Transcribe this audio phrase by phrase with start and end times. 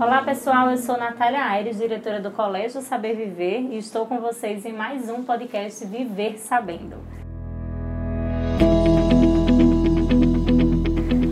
[0.00, 4.64] Olá pessoal, eu sou Natália Aires, diretora do Colégio Saber Viver e estou com vocês
[4.64, 6.96] em mais um podcast Viver Sabendo.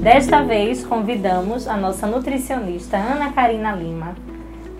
[0.02, 4.14] Desta vez convidamos a nossa nutricionista Ana Karina Lima.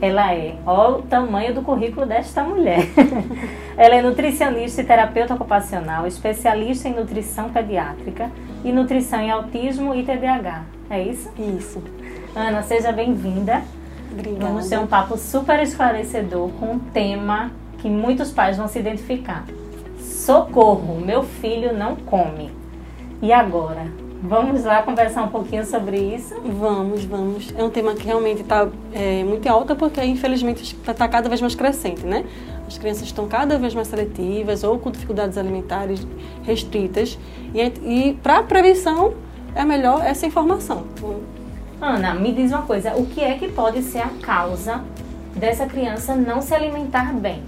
[0.02, 2.80] Ela é, olha o tamanho do currículo desta mulher.
[3.74, 8.30] Ela é nutricionista e terapeuta ocupacional, especialista em nutrição pediátrica
[8.62, 10.64] e nutrição em autismo e TDAH.
[10.90, 11.32] É isso?
[11.38, 11.82] Isso.
[12.36, 13.62] Ana, seja bem-vinda.
[14.12, 14.46] Obrigada.
[14.46, 19.44] Vamos ter um papo super esclarecedor com um tema que muitos pais vão se identificar.
[20.00, 22.50] Socorro, meu filho não come.
[23.22, 23.86] E agora?
[24.20, 26.34] Vamos lá conversar um pouquinho sobre isso?
[26.44, 27.54] Vamos, vamos.
[27.56, 31.54] É um tema que realmente está é, muito alta porque, infelizmente, está cada vez mais
[31.54, 32.24] crescente, né?
[32.66, 36.04] As crianças estão cada vez mais seletivas ou com dificuldades alimentares
[36.42, 37.16] restritas.
[37.54, 39.14] E, e para prevenção,
[39.54, 40.84] é melhor essa informação.
[41.80, 44.82] Ana, me diz uma coisa: o que é que pode ser a causa
[45.34, 47.42] dessa criança não se alimentar bem?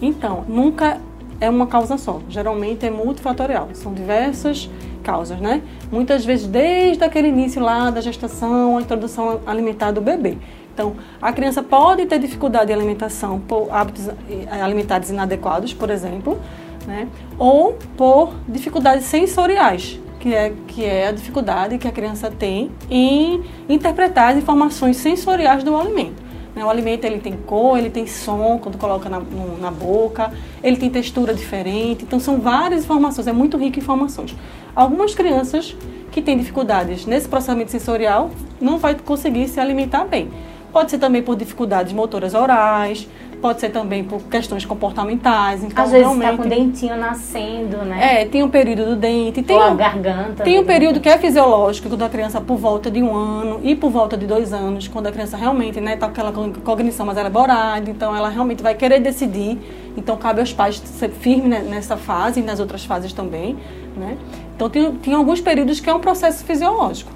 [0.00, 0.98] Então, nunca
[1.40, 2.20] é uma causa só.
[2.28, 3.68] Geralmente é multifatorial.
[3.74, 4.68] São diversas
[5.02, 5.62] causas, né?
[5.90, 10.38] Muitas vezes desde aquele início lá da gestação, a introdução alimentar do bebê.
[10.72, 16.38] Então, a criança pode ter dificuldade de alimentação por hábitos eh, alimentares inadequados, por exemplo,
[16.86, 17.08] né?
[17.38, 23.42] ou por dificuldades sensoriais, que é, que é a dificuldade que a criança tem em
[23.68, 26.22] interpretar as informações sensoriais do alimento.
[26.54, 26.64] Né?
[26.64, 30.76] O alimento ele tem cor, ele tem som quando coloca na, no, na boca, ele
[30.76, 34.36] tem textura diferente, então são várias informações, é muito rico em informações.
[34.76, 35.76] Algumas crianças
[36.12, 40.30] que têm dificuldades nesse processamento sensorial não vai conseguir se alimentar bem.
[40.72, 43.08] Pode ser também por dificuldades motoras orais,
[43.42, 45.64] pode ser também por questões comportamentais.
[45.64, 48.22] Então, Às vezes está com o dentinho nascendo, né?
[48.22, 49.42] É, tem um período do dente.
[49.42, 50.44] Tem Ou a um, garganta.
[50.44, 53.74] Tem um período que é fisiológico, quando a criança por volta de um ano e
[53.74, 56.32] por volta de dois anos, quando a criança realmente está né, tá com aquela
[56.64, 59.58] cognição mais elaborada, então ela realmente vai querer decidir.
[59.96, 63.56] Então cabe aos pais ser firmes nessa fase e nas outras fases também,
[63.96, 64.16] né?
[64.54, 67.10] Então tem, tem alguns períodos que é um processo fisiológico.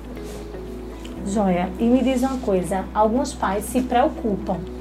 [1.24, 4.75] Joia, e me diz uma coisa, alguns pais se preocupam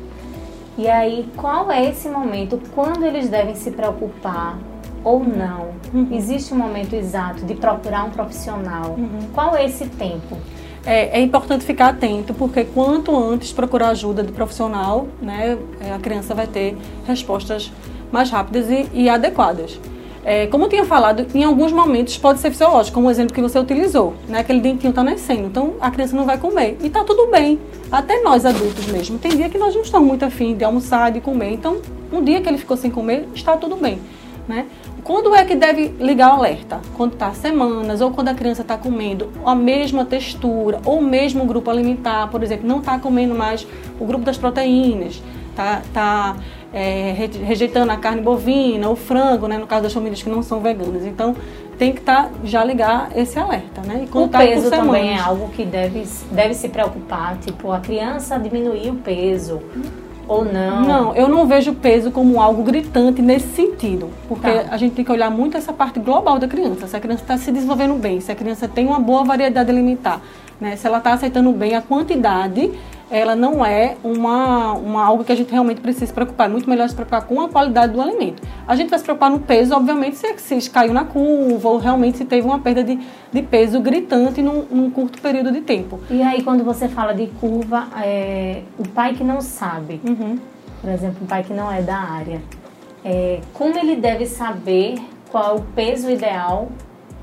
[0.78, 2.62] e aí, qual é esse momento?
[2.74, 4.58] Quando eles devem se preocupar
[5.04, 5.70] ou não?
[5.94, 6.10] Uhum.
[6.12, 8.96] Existe um momento exato de procurar um profissional?
[8.98, 9.30] Uhum.
[9.34, 10.38] Qual é esse tempo?
[10.86, 15.58] É, é, importante ficar atento, porque quanto antes procurar ajuda de profissional, né,
[15.96, 17.72] a criança vai ter respostas
[18.12, 19.80] mais rápidas e, e adequadas.
[20.26, 23.40] É, como eu tinha falado, em alguns momentos pode ser fisiológico, como o exemplo que
[23.40, 24.40] você utilizou, né?
[24.40, 26.78] Aquele dentinho está nascendo, então a criança não vai comer.
[26.82, 27.60] E está tudo bem.
[27.92, 29.20] Até nós adultos mesmo.
[29.20, 31.52] Tem dia que nós não estamos muito afim de almoçar, de comer.
[31.52, 31.78] Então,
[32.12, 34.00] um dia que ele ficou sem comer, está tudo bem.
[34.48, 34.66] Né?
[35.04, 36.82] Quando é que deve ligar o alerta?
[36.98, 41.70] Quando está semanas ou quando a criança está comendo a mesma textura ou mesmo grupo
[41.70, 43.68] alimentar, por exemplo, não está comendo mais
[44.00, 45.22] o grupo das proteínas,
[45.52, 46.36] está tá,
[46.76, 47.16] é,
[47.46, 51.06] rejeitando a carne bovina, o frango, né, no caso das famílias que não são veganas.
[51.06, 51.34] Então,
[51.78, 54.06] tem que tá, já ligar esse alerta, né?
[54.06, 58.90] E o peso também é algo que deve, deve se preocupar, tipo, a criança diminuir
[58.90, 59.62] o peso
[60.28, 60.82] ou não?
[60.82, 64.66] Não, eu não vejo o peso como algo gritante nesse sentido, porque tá.
[64.72, 66.88] a gente tem que olhar muito essa parte global da criança.
[66.88, 70.22] Se a criança está se desenvolvendo bem, se a criança tem uma boa variedade alimentar,
[70.60, 70.76] né?
[70.76, 72.72] Se ela está aceitando bem a quantidade
[73.10, 76.48] ela não é uma, uma algo que a gente realmente precisa se preocupar.
[76.48, 78.42] É muito melhor se preocupar com a qualidade do alimento.
[78.68, 82.18] A gente vai se preocupar no peso, obviamente, se, se caiu na curva ou realmente
[82.18, 83.00] se teve uma perda de,
[83.32, 86.00] de peso gritante num, num curto período de tempo.
[86.10, 90.40] E aí, quando você fala de curva, é, o pai que não sabe, uhum.
[90.82, 92.42] por exemplo, o pai que não é da área,
[93.04, 94.96] é, como ele deve saber
[95.30, 96.70] qual é o peso ideal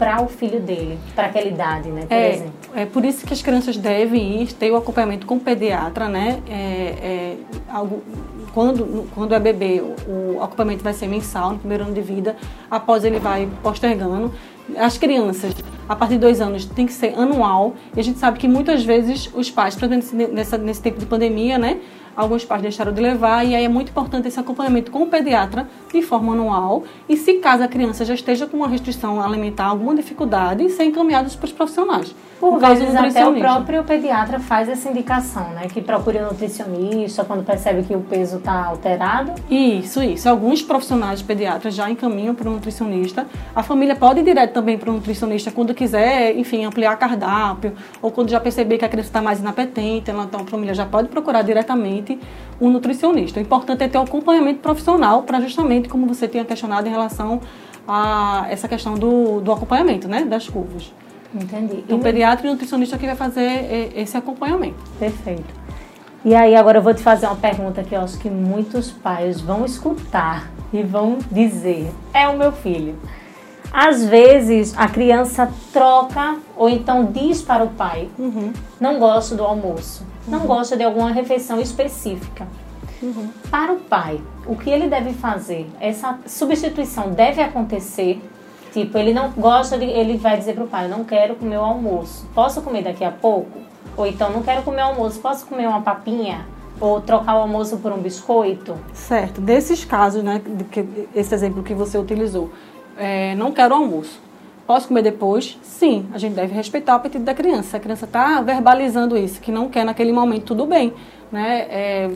[0.02, 2.52] para o filho dele, para aquela idade, né, por é, exemplo.
[2.74, 6.42] É por isso que as crianças devem ir ter o acompanhamento com o pediatra, né?
[6.50, 7.36] É, é,
[7.68, 8.02] algo,
[8.52, 12.34] quando, quando é bebê, o, o acompanhamento vai ser mensal no primeiro ano de vida,
[12.68, 14.34] após ele vai postergando.
[14.78, 15.54] As crianças,
[15.88, 17.74] a partir de dois anos, tem que ser anual.
[17.96, 19.76] E a gente sabe que muitas vezes os pais,
[20.32, 21.80] nessa, nesse tempo de pandemia, né?
[22.16, 25.66] alguns pais deixaram de levar e aí é muito importante esse acompanhamento com o pediatra
[25.92, 29.94] de forma anual e se caso a criança já esteja com uma restrição alimentar, alguma
[29.94, 32.14] dificuldade, ser encaminhados para os profissionais.
[32.42, 35.68] Por vezes até o próprio pediatra faz essa indicação, né?
[35.72, 39.32] Que procure um nutricionista quando percebe que o peso está alterado.
[39.48, 40.28] Isso, isso.
[40.28, 43.28] Alguns profissionais pediatras já encaminham para um nutricionista.
[43.54, 48.12] A família pode ir direto também para um nutricionista quando quiser, enfim, ampliar cardápio ou
[48.12, 51.42] quando já perceber que a criança está mais inapetente, então a família já pode procurar
[51.42, 52.18] diretamente
[52.60, 53.40] um nutricionista.
[53.40, 57.40] O importante é ter um acompanhamento profissional para justamente, como você tinha questionado em relação
[57.86, 60.92] a essa questão do, do acompanhamento, né, das curvas.
[61.34, 61.78] Entendi.
[61.78, 64.76] Então, o pediatra e nutricionista que vai fazer esse acompanhamento.
[64.98, 65.62] Perfeito.
[66.24, 69.40] E aí agora eu vou te fazer uma pergunta que eu acho que muitos pais
[69.40, 72.96] vão escutar e vão dizer: é o meu filho.
[73.72, 78.52] Às vezes a criança troca ou então diz para o pai: Uhum.
[78.78, 82.46] não gosto do almoço, não gosta de alguma refeição específica.
[83.02, 83.30] Uhum.
[83.50, 85.68] Para o pai, o que ele deve fazer?
[85.80, 88.22] Essa substituição deve acontecer.
[88.72, 89.84] Tipo, ele não gosta de.
[89.84, 92.26] Ele vai dizer para o pai: não quero comer o almoço.
[92.34, 93.58] Posso comer daqui a pouco?
[93.96, 95.18] Ou então, não quero comer o almoço.
[95.20, 96.46] Posso comer uma papinha?
[96.80, 98.74] Ou trocar o almoço por um biscoito?
[98.92, 99.40] Certo.
[99.40, 100.40] Desses casos, né,
[100.70, 100.84] que,
[101.14, 102.50] esse exemplo que você utilizou,
[102.98, 104.20] é, não quero almoço.
[104.66, 105.58] Posso comer depois?
[105.62, 107.70] Sim, a gente deve respeitar o apetite da criança.
[107.70, 110.92] Se a criança está verbalizando isso, que não quer naquele momento, tudo bem.
[111.30, 111.66] Né?
[111.68, 112.10] É,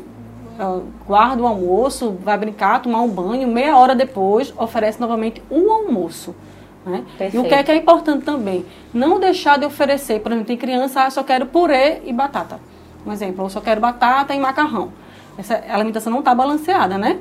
[1.06, 6.34] guarda o almoço, vai brincar, tomar um banho, meia hora depois oferece novamente o almoço.
[6.84, 7.04] Né?
[7.32, 8.64] E o que é que é importante também?
[8.94, 12.60] Não deixar de oferecer, por exemplo, tem criança, ah, só quero purê e batata.
[13.04, 14.92] Um exemplo, eu só quero batata e macarrão.
[15.38, 17.18] Essa alimentação não está balanceada, né?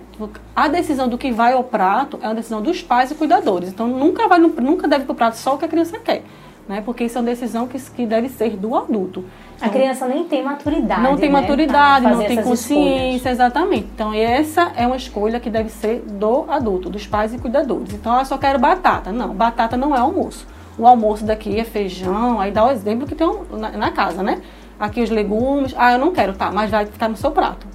[0.56, 3.70] A decisão do que vai ao prato é uma decisão dos pais e cuidadores.
[3.70, 6.24] Então nunca vai, nunca deve para o prato só o que a criança quer,
[6.68, 6.82] né?
[6.86, 9.26] Porque isso é uma decisão que, que deve ser do adulto.
[9.62, 11.02] A criança nem tem maturidade.
[11.02, 13.26] Não tem né, maturidade, não tem consciência, escolhas.
[13.26, 13.88] exatamente.
[13.94, 17.94] Então, essa é uma escolha que deve ser do adulto, dos pais e cuidadores.
[17.94, 19.12] Então, eu só quero batata.
[19.12, 20.46] Não, batata não é almoço.
[20.78, 24.42] O almoço daqui é feijão, aí dá o exemplo que tem na, na casa, né?
[24.78, 27.75] Aqui os legumes, ah, eu não quero, tá, mas vai ficar no seu prato.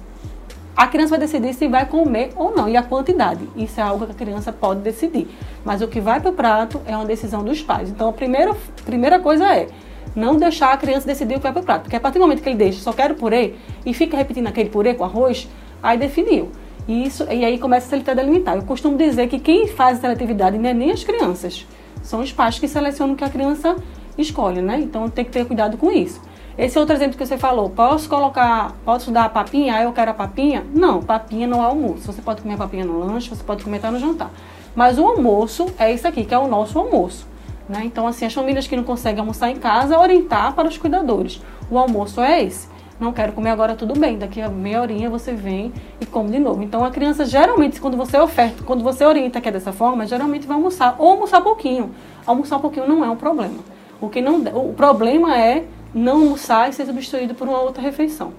[0.81, 3.47] A criança vai decidir se vai comer ou não, e a quantidade.
[3.55, 5.27] Isso é algo que a criança pode decidir.
[5.63, 7.91] Mas o que vai para o prato é uma decisão dos pais.
[7.91, 9.67] Então, a primeira, primeira coisa é
[10.15, 11.81] não deixar a criança decidir o que vai para o prato.
[11.83, 13.53] Porque a partir do momento que ele deixa, só quero purê,
[13.85, 15.47] e fica repetindo aquele purê com arroz,
[15.83, 16.51] aí definiu.
[16.87, 18.55] E, isso, e aí começa a seletividade alimentar.
[18.55, 21.67] Eu costumo dizer que quem faz seletividade não é nem as crianças.
[22.01, 23.75] São os pais que selecionam o que a criança
[24.17, 24.79] escolhe, né?
[24.79, 26.19] Então tem que ter cuidado com isso.
[26.57, 29.75] Esse outro exemplo que você falou, posso colocar, posso dar a papinha?
[29.75, 30.65] Ah, eu quero a papinha?
[30.73, 32.11] Não, papinha não é almoço.
[32.11, 34.29] Você pode comer papinha no lanche, você pode comer até no jantar.
[34.75, 37.25] Mas o almoço é isso aqui, que é o nosso almoço.
[37.69, 37.83] Né?
[37.85, 41.41] Então, assim, as famílias que não conseguem almoçar em casa, orientar para os cuidadores.
[41.69, 42.67] O almoço é esse.
[42.99, 44.17] Não quero comer agora, tudo bem.
[44.17, 46.61] Daqui a meia horinha você vem e come de novo.
[46.61, 50.45] Então, a criança, geralmente, quando você oferta, quando você orienta que é dessa forma, geralmente
[50.45, 50.95] vai almoçar.
[50.99, 51.91] Ou almoçar pouquinho.
[52.25, 53.55] Almoçar pouquinho não é um problema.
[54.01, 58.33] O, que não, o problema é não almoçar e ser substituído por uma outra refeição.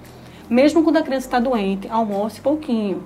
[0.48, 3.02] Mesmo quando a criança está doente, almoce pouquinho.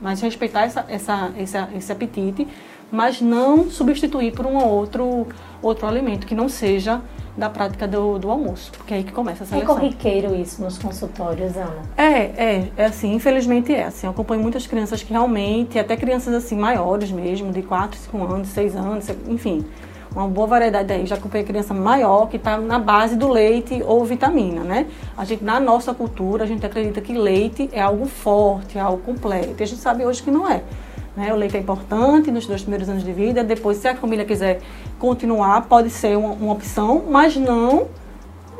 [0.00, 2.48] Mas respeitar essa, essa, essa, esse apetite,
[2.90, 5.26] mas não substituir por um outro,
[5.62, 7.00] outro alimento que não seja
[7.36, 8.72] da prática do, do almoço.
[8.72, 9.74] Porque é aí que começa a É seleção.
[9.76, 11.82] corriqueiro isso nos consultórios, Ana.
[11.96, 14.06] É, é, é assim, infelizmente é assim.
[14.06, 18.48] Eu acompanho muitas crianças que realmente, até crianças assim maiores mesmo, de 4, 5 anos,
[18.48, 19.64] 6 anos, enfim,
[20.14, 21.06] uma boa variedade aí.
[21.06, 24.86] Já acompanhei criança maior que está na base do leite ou vitamina, né?
[25.16, 29.02] A gente, na nossa cultura, a gente acredita que leite é algo forte, é algo
[29.02, 29.54] completo.
[29.58, 30.62] E a gente sabe hoje que não é.
[31.16, 31.32] Né?
[31.32, 33.44] O leite é importante nos dois primeiros anos de vida.
[33.44, 34.60] Depois, se a família quiser
[34.98, 37.88] continuar, pode ser uma, uma opção, mas não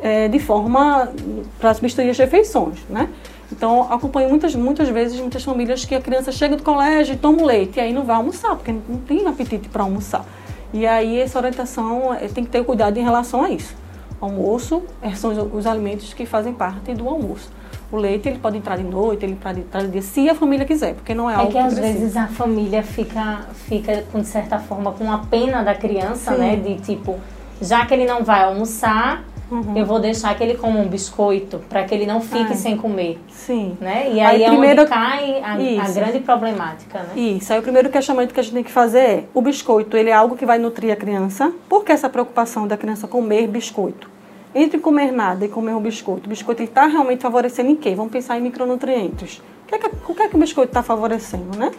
[0.01, 1.11] é, de forma
[1.59, 3.09] para substituir as refeições, né?
[3.51, 7.41] Então, acompanho muitas, muitas vezes muitas famílias que a criança chega do colégio e toma
[7.41, 10.25] o leite, e aí não vai almoçar, porque não tem apetite para almoçar.
[10.73, 13.75] E aí, essa orientação eh, tem que ter cuidado em relação a isso.
[14.19, 17.49] Almoço eh, são os, os alimentos que fazem parte do almoço.
[17.91, 20.65] O leite, ele pode entrar de noite, ele pode entrar de dia, se a família
[20.65, 21.99] quiser, porque não é, É algo que às precisa.
[21.99, 26.39] vezes a família fica, fica com de certa forma com a pena da criança, Sim.
[26.39, 26.55] né?
[26.55, 27.19] De tipo,
[27.61, 29.75] já que ele não vai almoçar, Uhum.
[29.77, 32.55] eu vou deixar que ele coma um biscoito para que ele não fique É.
[32.55, 33.77] sem comer, Sim.
[33.81, 34.07] né?
[34.09, 37.09] E Aí aí, é primeiro- onde cai a, a grande problemática, né?
[37.21, 40.09] Isso, aí o primeiro questionamento que a gente tem que fazer é, o biscoito, ele
[40.09, 41.51] é algo que vai nutrir a criança?
[41.67, 44.09] Por que essa preocupação da criança comer biscoito?
[44.55, 47.93] Entre comer nada e comer o biscoito, o biscoito está realmente favorecendo em quê?
[47.95, 49.41] Vamos pensar em micronutrientes.
[49.65, 51.71] O que é que, o, que é que o biscoito está favorecendo, né?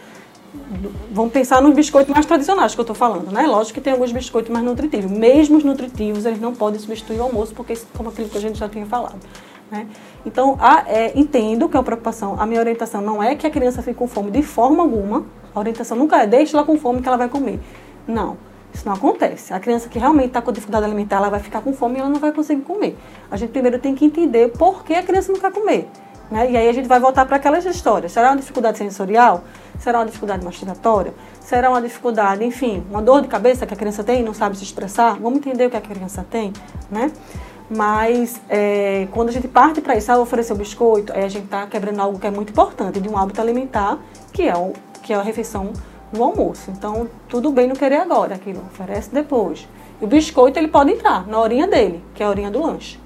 [1.11, 3.45] Vamos pensar nos biscoitos mais tradicionais que eu estou falando, né?
[3.47, 5.09] Lógico que tem alguns biscoitos mais nutritivos.
[5.11, 8.57] Mesmo os nutritivos, eles não podem substituir o almoço, porque como aquilo que a gente
[8.59, 9.17] já tinha falado.
[9.71, 9.87] Né?
[10.25, 12.39] Então, a- é, entendo que é uma preocupação.
[12.39, 15.25] A minha orientação não é que a criança fique com fome de forma alguma.
[15.53, 17.59] A orientação nunca é deixe ela com fome que ela vai comer.
[18.07, 18.37] Não,
[18.73, 19.53] isso não acontece.
[19.53, 22.09] A criança que realmente está com dificuldade alimentar, ela vai ficar com fome e ela
[22.09, 22.95] não vai conseguir comer.
[23.31, 25.87] A gente primeiro tem que entender por que a criança não quer comer.
[26.31, 26.51] Né?
[26.51, 28.11] E aí a gente vai voltar para aquelas histórias.
[28.11, 29.43] Será uma dificuldade sensorial?
[29.79, 31.13] Será uma dificuldade mastigatória?
[31.39, 34.57] Será uma dificuldade, enfim, uma dor de cabeça que a criança tem e não sabe
[34.57, 35.19] se expressar?
[35.19, 36.53] Vamos entender o que a criança tem,
[36.89, 37.11] né?
[37.69, 41.45] Mas é, quando a gente parte para isso, ah, oferecer o biscoito, aí a gente
[41.45, 43.97] está quebrando algo que é muito importante de um hábito alimentar,
[44.31, 45.71] que é, o, que é a refeição
[46.11, 46.69] no almoço.
[46.71, 49.67] Então, tudo bem não querer agora, aquilo oferece depois.
[50.01, 53.02] E o biscoito ele pode entrar na horinha dele, que é a horinha do lanche.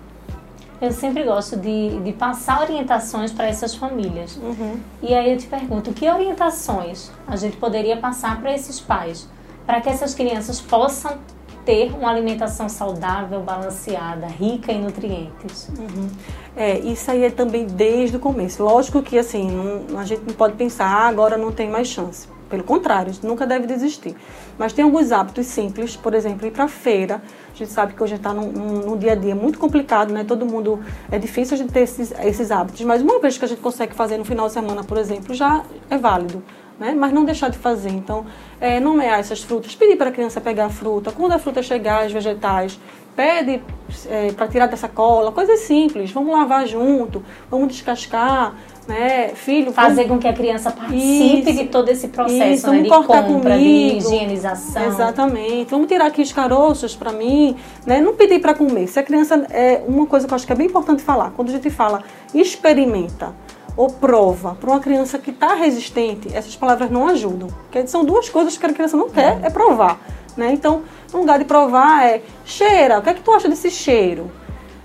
[0.79, 4.37] Eu sempre gosto de, de passar orientações para essas famílias.
[4.37, 4.79] Uhum.
[5.01, 9.27] E aí eu te pergunto, que orientações a gente poderia passar para esses pais,
[9.65, 11.17] para que essas crianças possam
[11.65, 15.69] ter uma alimentação saudável, balanceada, rica em nutrientes?
[15.77, 16.09] Uhum.
[16.55, 18.63] É, isso aí é também desde o começo.
[18.63, 22.27] Lógico que assim, não, a gente não pode pensar, ah, agora não tem mais chance.
[22.49, 24.15] Pelo contrário, a gente nunca deve desistir.
[24.57, 27.21] Mas tem alguns hábitos simples, por exemplo, ir para feira.
[27.53, 30.23] A gente sabe que hoje está num, num, dia a dia muito complicado, né?
[30.23, 30.79] Todo mundo.
[31.11, 32.81] É difícil a gente ter esses, esses hábitos.
[32.81, 35.63] Mas uma vez que a gente consegue fazer no final de semana, por exemplo, já
[35.89, 36.43] é válido.
[36.79, 36.95] Né?
[36.97, 37.89] Mas não deixar de fazer.
[37.89, 38.25] Então,
[38.61, 42.05] é, nomear essas frutas, pedir para a criança pegar a fruta, quando a fruta chegar,
[42.05, 42.79] os vegetais,
[43.17, 43.63] pede
[44.07, 46.11] é, para tirar dessa cola, coisas simples.
[46.11, 48.53] Vamos lavar junto, vamos descascar,
[48.87, 49.29] né?
[49.29, 50.09] Filho, fazer vamos...
[50.09, 52.83] com que a criança participe isso, de todo esse processo, isso, né?
[52.83, 54.85] de cortar compra, comigo, de higienização.
[54.85, 55.71] Exatamente.
[55.71, 57.55] Vamos tirar aqui os caroços para mim,
[57.87, 57.99] né?
[57.99, 58.85] Não pedir para comer.
[58.85, 61.49] Se a criança é uma coisa que eu acho que é bem importante falar, quando
[61.49, 62.03] a gente fala
[62.35, 63.33] experimenta
[63.77, 67.47] ou prova para uma criança que está resistente, essas palavras não ajudam.
[67.47, 69.99] Porque são duas coisas que a criança não quer, é provar.
[70.35, 70.51] Né?
[70.51, 70.81] Então,
[71.13, 74.29] no lugar de provar é cheira, o que é que tu acha desse cheiro?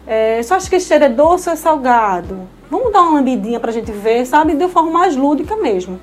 [0.07, 2.49] É, só acha que esse cheiro é doce ou é salgado?
[2.71, 4.55] Vamos dar uma lambidinha para a gente ver, sabe?
[4.55, 5.99] De forma mais lúdica mesmo.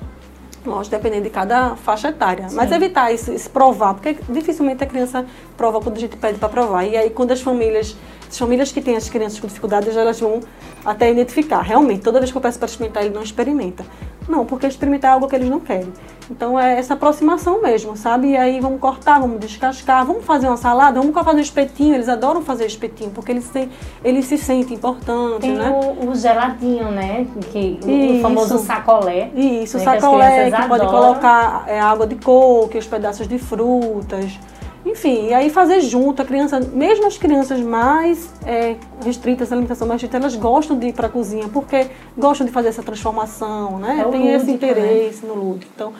[0.64, 2.48] Lógico, dependendo de cada faixa etária.
[2.48, 2.56] Sim.
[2.56, 5.24] Mas evitar esse, esse, provar, porque dificilmente a criança
[5.56, 6.84] prova quando a gente pede para provar.
[6.84, 7.96] E aí, quando as famílias,
[8.30, 10.40] as famílias que têm as crianças com dificuldades, elas vão
[10.84, 11.62] até identificar.
[11.62, 13.84] Realmente, toda vez que eu peço para experimentar, ele não experimenta.
[14.28, 15.92] Não, porque experimentar é algo que eles não querem.
[16.30, 18.28] Então é essa aproximação mesmo, sabe?
[18.28, 21.94] E aí vamos cortar, vamos descascar, vamos fazer uma salada, vamos fazer um espetinho.
[21.96, 23.68] Eles adoram fazer espetinho, porque eles se,
[24.04, 25.68] eles se sentem importantes, Tem né?
[25.68, 27.26] O, o geladinho, né?
[27.50, 29.32] Que, o famoso sacolé.
[29.34, 29.84] Isso, né?
[29.84, 34.38] sacolé, que, que pode colocar é, água de coco, os pedaços de frutas.
[34.84, 39.86] Enfim, e aí fazer junto, a criança, mesmo as crianças mais é, restritas, a alimentação
[39.86, 43.78] mais restrita, elas gostam de ir para a cozinha, porque gostam de fazer essa transformação,
[43.78, 44.00] né?
[44.00, 44.52] É Tem lúdico, esse né?
[44.52, 45.32] interesse né?
[45.32, 45.70] no lúdico.
[45.74, 45.92] Então,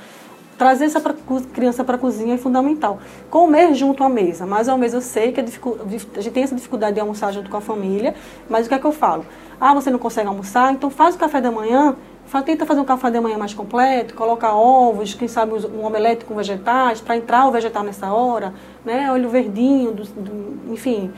[0.57, 1.15] trazer essa pra,
[1.53, 2.99] criança para a cozinha é fundamental.
[3.31, 4.45] Comer junto à mesa.
[4.45, 7.51] Mais uma vez eu sei que a, a gente tem essa dificuldade de almoçar junto
[7.51, 8.15] com a família,
[8.49, 9.25] mas o que é que eu falo?
[9.61, 10.73] Ah, você não consegue almoçar?
[10.73, 11.97] Então faz o café da manhã
[12.45, 16.35] tenta fazer um café da manhã mais completo, colocar ovos, quem sabe um omelete com
[16.35, 19.11] vegetais, para entrar o vegetal nessa hora, né?
[19.13, 21.11] Olho verdinho, do, do, enfim,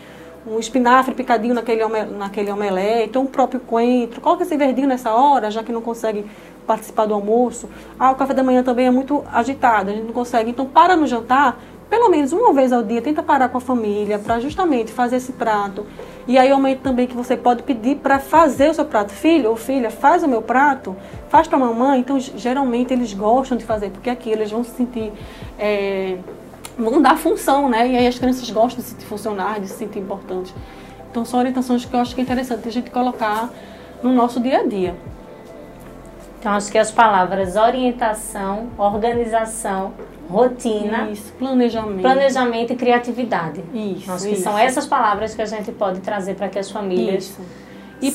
[0.47, 1.85] um espinafre picadinho naquele,
[2.17, 4.21] naquele omelete, ou um próprio coentro.
[4.21, 6.25] Coloca esse verdinho nessa hora, já que não consegue
[6.67, 7.69] participar do almoço.
[7.99, 10.51] Ah, o café da manhã também é muito agitado, a gente não consegue.
[10.51, 14.19] Então, para no jantar, pelo menos uma vez ao dia, tenta parar com a família
[14.19, 15.87] para justamente fazer esse prato.
[16.27, 19.13] E aí aumenta também que você pode pedir para fazer o seu prato.
[19.13, 20.97] Filho ou filha, faz o meu prato,
[21.29, 22.01] faz para a mamãe.
[22.01, 25.13] Então, geralmente eles gostam de fazer, porque aqui eles vão se sentir.
[25.59, 26.17] É,
[26.79, 27.89] vão dar função, né?
[27.89, 30.55] E aí as crianças gostam de se sentir funcionar, de se sentir importantes.
[31.11, 33.51] Então, são orientações que eu acho que é interessante a gente colocar
[34.03, 34.95] no nosso dia a dia.
[36.43, 39.93] Então, acho que as palavras orientação, organização,
[40.29, 42.03] rotina, isso, planejamento.
[42.03, 43.63] planejamento e criatividade.
[43.73, 44.43] Isso, acho que isso.
[44.43, 47.41] são essas palavras que a gente pode trazer para que as famílias isso.
[48.01, 48.11] E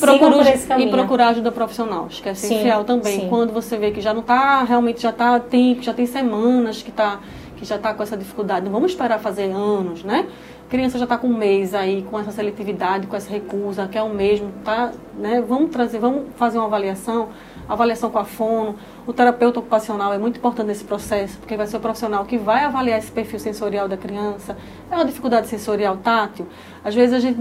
[0.67, 0.89] caminho.
[0.89, 3.21] e procurar ajuda profissional, acho que é essencial também.
[3.21, 3.29] sim.
[3.29, 6.91] Quando você vê que já não está, realmente já está tempo, já tem semanas que,
[6.91, 7.21] tá,
[7.55, 10.27] que já está com essa dificuldade, não vamos esperar fazer anos, né?
[10.69, 14.03] Criança já está com um mês aí, com essa seletividade, com essa recusa, que é
[14.03, 14.91] o mesmo, tá?
[15.17, 15.41] Né?
[15.41, 17.29] Vamos trazer, vamos fazer uma avaliação,
[17.69, 18.75] avaliação com a fono.
[19.05, 22.65] O terapeuta ocupacional é muito importante nesse processo, porque vai ser o profissional que vai
[22.65, 24.57] avaliar esse perfil sensorial da criança.
[24.91, 26.45] É uma dificuldade sensorial tátil.
[26.83, 27.39] Às vezes a gente,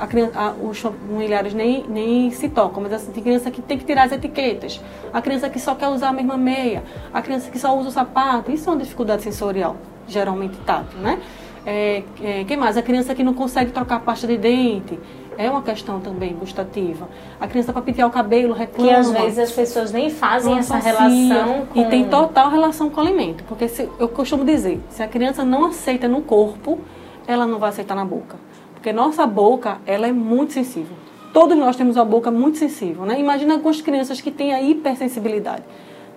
[0.00, 3.76] a criança, a- os familiares nem, nem se tocam, mas assim, tem criança que tem
[3.76, 4.80] que tirar as etiquetas.
[5.12, 6.82] A criança que só quer usar a mesma meia.
[7.12, 8.50] A criança que só usa o sapato.
[8.50, 9.76] Isso é uma dificuldade sensorial,
[10.08, 11.20] geralmente tátil, né?
[11.64, 12.76] É, é, quem mais?
[12.76, 14.98] A criança que não consegue trocar a pasta de dente.
[15.38, 17.08] É uma questão também gustativa.
[17.40, 18.90] A criança para pentear o cabelo reclama.
[18.90, 20.92] Que às vezes as pessoas nem fazem essa associa.
[20.92, 21.80] relação com...
[21.80, 23.42] E tem total relação com o alimento.
[23.44, 26.78] Porque se, eu costumo dizer, se a criança não aceita no corpo,
[27.26, 28.36] ela não vai aceitar na boca.
[28.74, 30.96] Porque nossa boca, ela é muito sensível.
[31.32, 33.18] Todos nós temos uma boca muito sensível, né?
[33.18, 35.62] Imagina algumas crianças que têm a hipersensibilidade.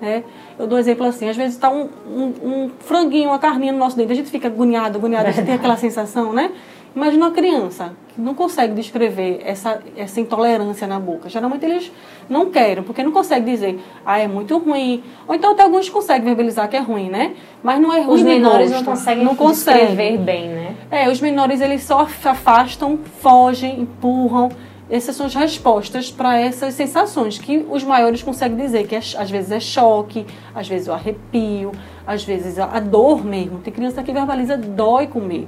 [0.02, 0.24] Né?
[0.60, 3.80] Eu dou um exemplo assim, às vezes está um, um, um franguinho, uma carninha no
[3.80, 6.52] nosso dente, a gente fica agoniado, agoniado, a gente tem aquela sensação, né?
[6.96, 11.28] Imagina uma criança que não consegue descrever essa, essa intolerância na boca.
[11.28, 11.92] Geralmente eles
[12.30, 15.04] não querem, porque não conseguem dizer, ah, é muito ruim.
[15.28, 17.36] Ou então até alguns conseguem verbalizar que é ruim, né?
[17.62, 19.88] Mas não é ruim Os menores não conseguem não conseguem.
[19.88, 20.76] descrever bem, né?
[20.90, 24.50] É, os menores eles só se afastam, fogem, empurram.
[24.90, 29.32] Essas são as respostas para essas sensações que os maiores conseguem dizer, que é- às
[29.32, 31.72] vezes é choque, às vezes o arrepio,
[32.06, 33.60] às vezes a, dor mesmo.
[33.60, 35.48] Tem criança que verbaliza dói comer.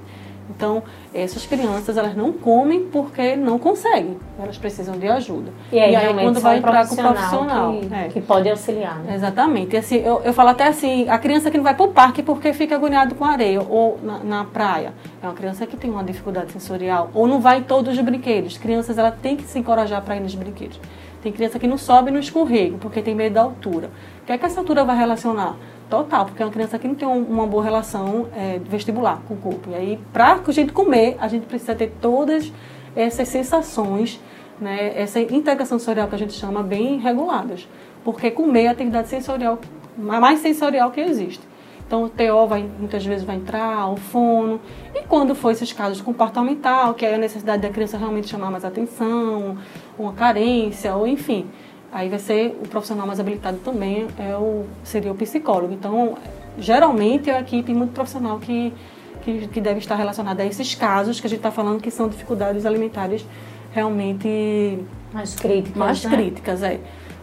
[0.50, 4.18] Então, essas crianças, elas não comem porque não conseguem.
[4.39, 5.51] Elas precisam de ajuda.
[5.72, 7.80] E aí, e aí quando vai entrar com o profissional profissional.
[7.80, 8.08] Que, é.
[8.10, 9.16] que pode auxiliar, né?
[9.16, 9.75] Exatamente.
[9.75, 12.24] E assim, eu, eu falo até assim, a criança que não vai para o parque
[12.24, 14.94] porque fica agoniado com areia ou na, na praia.
[15.22, 17.10] É uma criança que tem uma dificuldade sensorial.
[17.13, 18.58] Ou não vai em todos os brinquedos.
[18.58, 20.80] Crianças, ela tem que se encorajar para ir nos brinquedos.
[21.22, 23.89] Tem criança que não sobe no escorrego porque tem medo da altura.
[24.22, 25.56] O que é que essa altura vai relacionar?
[25.89, 29.36] Total, porque é uma criança que não tem um- uma boa relação é, vestibular com
[29.36, 29.70] o corpo.
[29.72, 32.51] E aí, para a gente comer, a gente precisa ter todas
[32.96, 34.20] essas sensações,
[34.60, 37.67] né, essa integração sensorial que a gente chama bem reguladas.
[38.03, 39.60] Porque comer é a atividade sensorial,
[39.98, 41.48] mais sensorial que existe.
[41.86, 44.60] Então, o TO vai, muitas vezes vai entrar, o fono.
[44.94, 48.65] E quando for esses casos comportamental, que é a necessidade da criança realmente chamar mais
[48.65, 49.58] atenção,
[49.98, 51.48] uma carência, ou enfim,
[51.91, 55.74] aí vai ser o profissional mais habilitado também, é o, seria o psicólogo.
[55.74, 56.15] Então,
[56.58, 58.74] geralmente é a equipe muito profissional que,
[59.22, 62.08] que, que deve estar relacionada a esses casos que a gente está falando que são
[62.08, 63.25] dificuldades alimentares
[63.72, 64.79] realmente
[65.13, 66.12] Mais críticas, mais né?
[66.12, 66.79] críticas, é.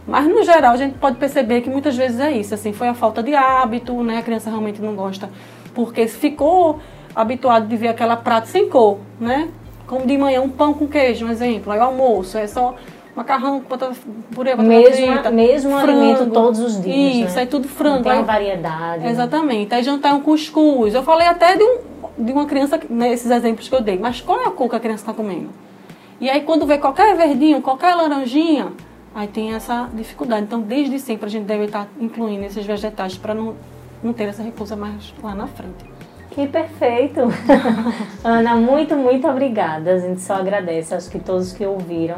[0.06, 2.94] Mas no geral a gente pode perceber que muitas vezes é isso, assim, foi a
[2.94, 4.18] falta de hábito, né?
[4.18, 5.30] A criança realmente não gosta
[5.74, 6.78] porque ficou
[7.14, 9.48] habituado de ver aquela prata sem cor, né?
[9.86, 12.74] Como de manhã um pão com queijo, um exemplo, aí o almoço é só
[13.14, 13.94] macarrão batata,
[14.34, 16.32] purê, batata Mesmo, frita, mesmo alimento frango.
[16.32, 17.42] todos os dias, Isso, né?
[17.42, 18.02] é tudo Não frango.
[18.02, 19.04] tem aí- variedade.
[19.04, 19.10] né?
[19.10, 19.74] Exatamente.
[19.74, 20.94] Aí jantar é um cuscuz.
[20.94, 21.78] Eu falei até de, um,
[22.18, 24.80] de uma criança, nesses exemplos que eu dei, mas qual é a cor que a
[24.80, 25.50] criança está comendo?
[26.20, 28.72] E aí quando vê qualquer verdinho, qualquer laranjinha,
[29.14, 30.42] aí tem essa dificuldade.
[30.42, 33.54] Então, desde sempre a gente deve estar incluindo esses vegetais para não,
[34.02, 35.84] não ter essa recusa mais lá na frente.
[36.30, 37.20] Que perfeito!
[38.24, 39.92] Ana, muito, muito obrigada.
[39.92, 40.92] A gente só agradece.
[40.94, 42.16] Acho que todos que ouviram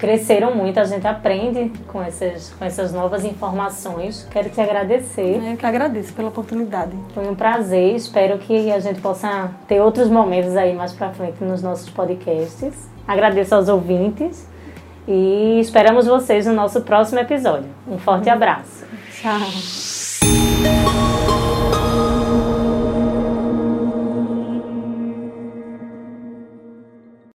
[0.00, 0.80] cresceram muito.
[0.80, 4.26] A gente aprende com essas, com essas novas informações.
[4.30, 5.40] Quero te agradecer.
[5.44, 6.92] Eu que agradeço pela oportunidade.
[7.14, 7.94] Foi um prazer.
[7.94, 12.88] Espero que a gente possa ter outros momentos aí mais pra frente nos nossos podcasts.
[13.06, 14.48] Agradeço aos ouvintes
[15.06, 17.68] e esperamos vocês no nosso próximo episódio.
[17.86, 18.86] Um forte abraço.
[19.12, 19.38] Tchau.